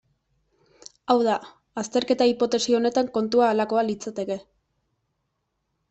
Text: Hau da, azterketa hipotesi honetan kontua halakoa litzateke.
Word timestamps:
Hau 1.13 1.17
da, 1.27 1.35
azterketa 1.83 2.29
hipotesi 2.31 2.77
honetan 2.81 3.13
kontua 3.19 3.53
halakoa 3.53 3.87
litzateke. 3.91 4.43